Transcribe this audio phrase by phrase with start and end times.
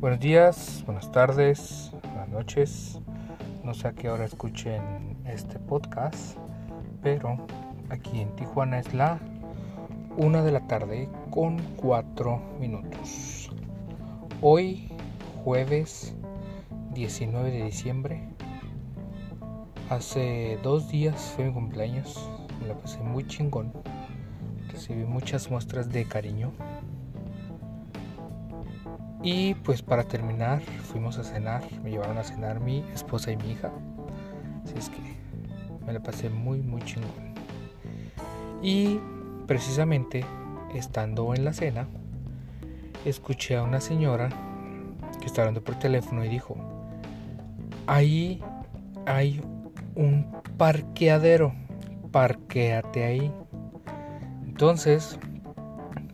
[0.00, 2.98] Buenos días, buenas tardes, buenas noches.
[3.62, 6.38] No sé a qué hora escuchen este podcast,
[7.02, 7.46] pero
[7.90, 9.18] aquí en Tijuana es la
[10.16, 13.50] una de la tarde con cuatro minutos.
[14.40, 14.88] Hoy,
[15.44, 16.14] jueves
[16.94, 18.22] 19 de diciembre,
[19.90, 22.26] hace dos días fue mi cumpleaños.
[22.62, 23.70] Me la pasé muy chingón.
[24.72, 26.52] Recibí muchas muestras de cariño
[29.22, 33.52] y pues para terminar, fuimos a cenar, me llevaron a cenar mi esposa y mi
[33.52, 33.70] hija.
[34.64, 35.00] Así es que
[35.86, 37.34] me la pasé muy, muy chingón.
[38.62, 38.98] Y
[39.46, 40.24] precisamente
[40.74, 41.86] estando en la cena,
[43.04, 44.28] escuché a una señora
[45.20, 46.56] que estaba hablando por teléfono y dijo,
[47.86, 48.42] ahí
[49.06, 49.42] hay
[49.94, 50.26] un
[50.56, 51.52] parqueadero,
[52.10, 53.32] parquéate ahí.
[54.46, 55.18] Entonces,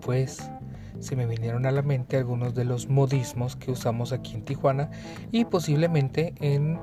[0.00, 0.50] pues
[1.00, 4.90] se me vinieron a la mente algunos de los modismos que usamos aquí en Tijuana
[5.32, 6.78] y posiblemente en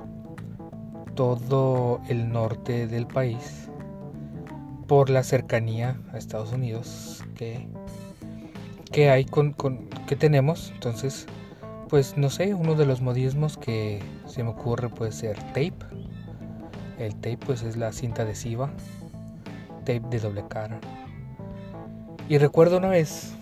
[1.15, 3.69] todo el norte del país
[4.87, 7.67] por la cercanía a Estados Unidos que,
[8.91, 10.71] que hay con, que tenemos.
[10.73, 11.27] Entonces
[11.89, 15.77] pues no sé uno de los modismos que se me ocurre puede ser tape.
[16.99, 18.71] El tape pues es la cinta adhesiva
[19.87, 20.79] tape de doble cara.
[22.27, 23.33] Y recuerdo una vez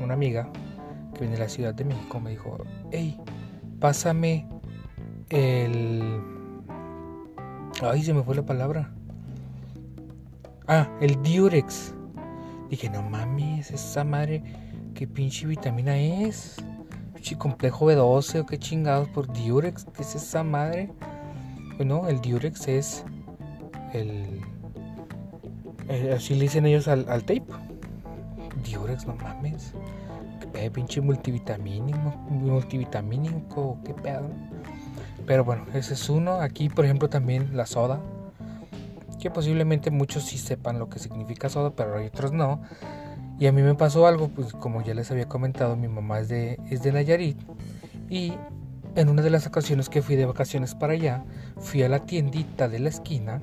[0.00, 0.48] una amiga
[1.14, 2.58] que viene de la Ciudad de México me dijo,
[2.90, 3.18] hey,
[3.78, 4.46] pásame
[5.30, 6.20] el...
[7.82, 8.92] Ay, se me fue la palabra.
[10.66, 11.94] Ah, el Durex.
[12.68, 14.42] Dije, no mames, esa madre,
[14.94, 16.56] qué pinche vitamina es.
[17.14, 19.84] Pinche complejo B12 o qué chingados por Durex.
[19.84, 20.90] ¿Qué es esa madre?
[21.76, 23.04] Bueno, el Durex es
[23.92, 24.40] el...
[26.14, 27.42] Así le dicen ellos al tape.
[28.60, 29.72] Durex, no mames.
[30.52, 31.98] ¿Qué pinche multivitamínico?
[32.28, 34.30] Multivitamínico, qué pedo.
[35.26, 36.34] Pero bueno, ese es uno.
[36.40, 38.00] Aquí, por ejemplo, también la soda.
[39.20, 42.62] Que posiblemente muchos sí sepan lo que significa soda, pero hay otros no.
[43.38, 46.28] Y a mí me pasó algo, pues como ya les había comentado, mi mamá es
[46.28, 47.38] de, es de Nayarit.
[48.08, 48.34] Y
[48.96, 51.24] en una de las ocasiones que fui de vacaciones para allá,
[51.58, 53.40] fui a la tiendita de la esquina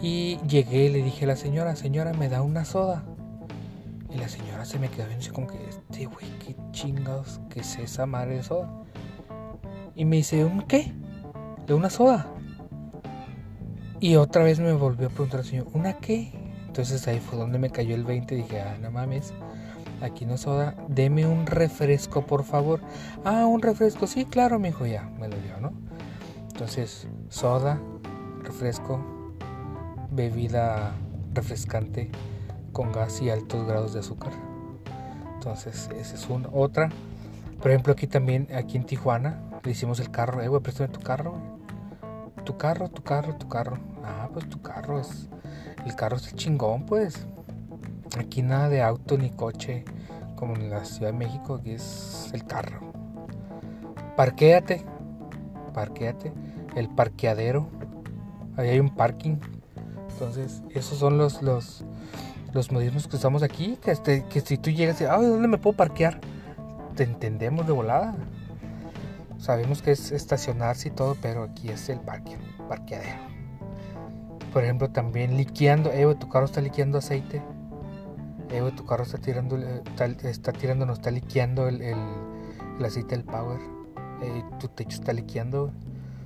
[0.00, 3.04] y llegué y le dije a la señora, señora, ¿me da una soda?
[4.10, 7.78] Y la señora se me quedó viendo como que, este güey, qué chingados, que es
[7.78, 8.70] esa madre de soda.
[9.94, 10.92] Y me dice, ¿un qué?
[11.66, 12.26] De una soda.
[14.00, 16.32] Y otra vez me volvió a preguntar al señor, ¿una qué?
[16.66, 19.34] Entonces ahí fue donde me cayó el 20 y dije, ah, no mames,
[20.00, 22.80] aquí no soda, deme un refresco, por favor.
[23.24, 25.72] Ah, un refresco, sí, claro, me dijo, ya, me lo dio, ¿no?
[26.52, 27.80] Entonces, soda,
[28.44, 29.00] refresco,
[30.10, 30.94] bebida
[31.34, 32.10] refrescante
[32.72, 34.32] con gas y altos grados de azúcar.
[35.34, 36.48] Entonces, esa es una.
[36.52, 36.90] Otra,
[37.60, 41.00] por ejemplo, aquí también, aquí en Tijuana, le hicimos el carro, eh, güey, préstame tu
[41.00, 41.34] carro,
[42.44, 43.78] Tu carro, tu carro, tu carro.
[44.04, 45.28] Ah, pues tu carro es.
[45.84, 47.26] El carro es el chingón, pues.
[48.18, 49.84] Aquí nada de auto ni coche,
[50.34, 52.92] como en la Ciudad de México, aquí es el carro.
[54.16, 54.84] Parquéate,
[55.74, 56.32] parquéate.
[56.74, 57.68] El parqueadero,
[58.56, 59.36] ahí hay un parking.
[60.10, 61.84] Entonces, esos son los, los,
[62.52, 65.76] los modismos que usamos aquí, que, este, si tú llegas y, ah, ¿dónde me puedo
[65.76, 66.20] parquear?
[66.96, 68.14] Te entendemos de volada.
[69.38, 72.36] Sabemos que es estacionarse y todo, pero aquí es el parque,
[72.68, 73.20] parqueadero.
[74.52, 77.42] Por ejemplo, también liqueando, eh, tu carro está liqueando aceite.
[78.50, 83.24] Eh, tu carro está tirando, está, está tirando, no está liqueando el, el, aceite del
[83.24, 83.60] power.
[84.22, 85.70] Eh, tu techo está liqueando,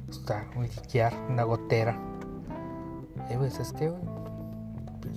[0.08, 1.98] está un liquear, una gotera.
[3.28, 4.11] Eh, ¿sabes qué, güey?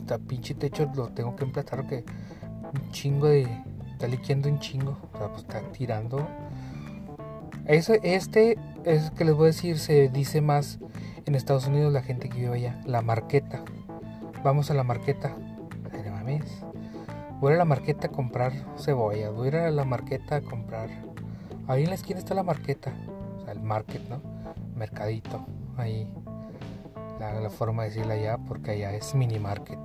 [0.06, 2.06] Está pinche techo lo tengo que emplatar que
[2.62, 3.48] un chingo de
[3.92, 6.28] está liqueando un chingo o sea pues está tirando.
[7.66, 10.78] Eso, este es que les voy a decir se dice más
[11.26, 13.64] en Estados Unidos la gente que vive allá la marqueta.
[14.44, 15.36] Vamos a la marqueta.
[15.92, 16.64] Ay, mames.
[17.40, 20.90] Voy a la marqueta a comprar cebolla voy a ir a la marqueta a comprar
[21.68, 22.94] ahí en la esquina está la marqueta
[23.38, 24.22] o sea el market no
[24.76, 25.46] mercadito
[25.78, 26.08] ahí
[27.34, 29.80] la, forma de decirla allá porque allá es mini market.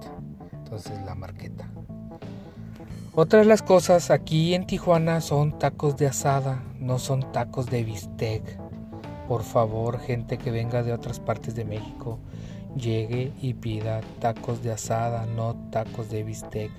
[0.52, 1.69] Entonces la marqueta.
[3.14, 7.84] Otra de las cosas aquí en Tijuana son tacos de asada no son tacos de
[7.84, 8.42] bistec.
[9.28, 12.19] Por favor gente que venga de otras partes de México
[12.76, 16.70] llegue y pida tacos de asada no tacos de bistec.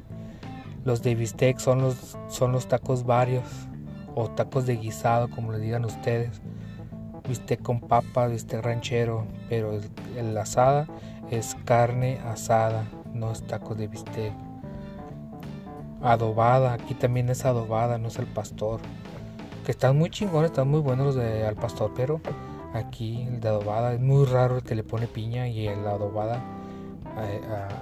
[0.83, 3.43] Los de bistec son los, son los tacos varios
[4.15, 6.41] o tacos de guisado como le digan ustedes
[7.27, 9.79] bistec con papa, bistec ranchero, pero
[10.17, 10.87] el, asada
[11.29, 14.33] es carne asada, no es taco de bistec.
[16.01, 18.79] Adobada, aquí también es adobada, no es el pastor.
[19.65, 22.19] que están muy chingones, están muy buenos los de al pastor, pero
[22.73, 26.41] aquí el de adobada es muy raro el que le pone piña y el adobada
[27.19, 27.41] eh,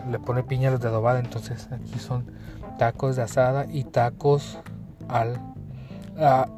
[0.09, 2.25] le pone piña a los de adobada, entonces aquí son
[2.77, 4.59] tacos de asada y tacos
[5.07, 5.39] al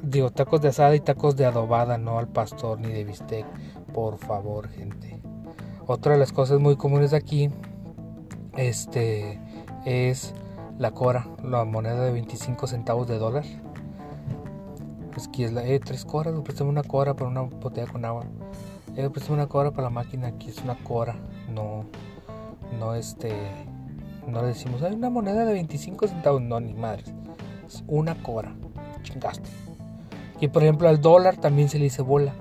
[0.01, 3.45] digo tacos de asada y tacos de adobada, no al pastor ni de bistec,
[3.93, 5.21] por favor, gente.
[5.87, 7.49] Otra de las cosas muy comunes aquí
[8.57, 9.39] este
[9.85, 10.33] es
[10.77, 13.45] la cora, la moneda de 25 centavos de dólar.
[15.13, 18.03] Pues aquí es la, eh, tres coras, me préstame una cora para una botella con
[18.05, 18.25] agua.
[18.95, 21.15] Eh, préstame una cora para la máquina, aquí es una cora,
[21.53, 21.85] no,
[22.77, 23.33] no este,
[24.27, 27.13] no le decimos, hay una moneda de 25 centavos, no, ni madres,
[27.65, 28.53] es una cora,
[29.01, 29.49] chingaste.
[30.39, 32.33] Y por ejemplo al dólar también se le dice bola.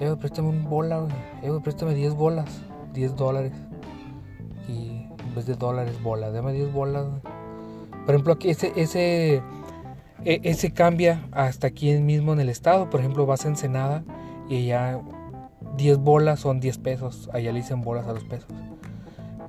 [0.00, 1.06] Eh, préstame un bola,
[1.42, 2.62] eh, préstame 10 bolas,
[2.94, 3.52] 10 dólares.
[4.66, 7.06] Y en vez de dólares, bola, dame 10 bolas.
[8.06, 9.42] Por ejemplo, aquí ese, ese,
[10.24, 12.88] e, ese cambia hasta aquí mismo en el estado.
[12.88, 14.02] Por ejemplo, vas a Ensenada
[14.48, 15.00] y ya
[15.76, 17.28] 10 bolas son 10 pesos.
[17.32, 18.48] Allá le dicen bolas a los pesos.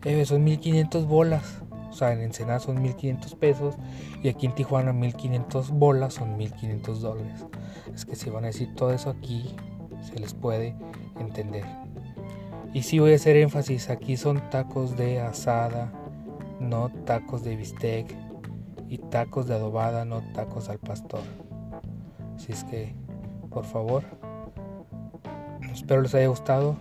[0.03, 1.61] Eh, son 1500 bolas.
[1.91, 3.75] O sea, en Ensenada son 1500 pesos.
[4.23, 7.45] Y aquí en Tijuana 1500 bolas son 1500 dólares.
[7.93, 9.53] Es que si van a decir todo eso aquí,
[10.01, 10.73] se les puede
[11.19, 11.65] entender.
[12.73, 15.91] Y si voy a hacer énfasis, aquí son tacos de asada,
[16.61, 18.15] no tacos de bistec.
[18.87, 21.21] Y tacos de adobada, no tacos al pastor.
[22.35, 22.93] Así es que,
[23.49, 24.03] por favor,
[25.71, 26.75] espero les haya gustado.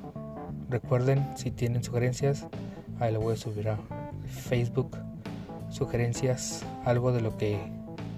[0.68, 2.46] Recuerden, si tienen sugerencias,
[2.98, 3.78] ahí lo voy a subir a
[4.30, 4.96] Facebook.
[5.68, 7.58] Sugerencias, algo de lo que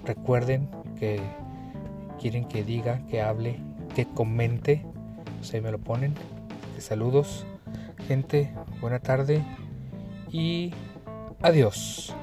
[0.05, 1.19] recuerden que
[2.19, 3.59] quieren que diga, que hable,
[3.95, 4.85] que comente.
[5.37, 6.15] Pues ahí me lo ponen.
[6.79, 7.45] Saludos
[8.07, 9.43] gente, buena tarde
[10.31, 10.71] y
[11.41, 12.13] adiós.